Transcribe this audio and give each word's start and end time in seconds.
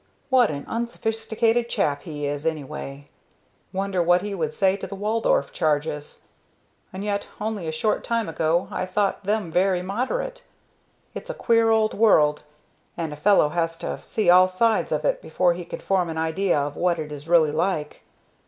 What 0.31 0.49
an 0.49 0.65
unsophisticated 0.67 1.69
chap 1.69 2.01
he 2.01 2.25
is, 2.25 2.43
anyway. 2.47 3.07
Wonder 3.71 4.01
what 4.01 4.23
he 4.23 4.33
would 4.33 4.51
say 4.51 4.75
to 4.77 4.87
the 4.87 4.95
Waldorf 4.95 5.51
charges? 5.53 6.23
And 6.91 7.03
yet 7.03 7.27
only 7.39 7.67
a 7.67 7.71
short 7.71 8.03
time 8.03 8.27
ago 8.27 8.67
I 8.71 8.87
thought 8.87 9.25
them 9.25 9.51
very 9.51 9.83
moderate. 9.83 10.43
It's 11.13 11.29
a 11.29 11.35
queer 11.35 11.69
old 11.69 11.93
world, 11.93 12.41
and 12.97 13.13
a 13.13 13.15
fellow 13.15 13.49
has 13.49 13.77
to 13.77 14.01
see 14.01 14.27
all 14.27 14.47
sides 14.47 14.91
of 14.91 15.05
it 15.05 15.21
before 15.21 15.53
he 15.53 15.63
can 15.65 15.81
form 15.81 16.09
an 16.09 16.17
idea 16.17 16.57
of 16.59 16.75
what 16.75 16.97
it 16.97 17.11
is 17.11 17.29
really 17.29 17.51
like. 17.51 18.01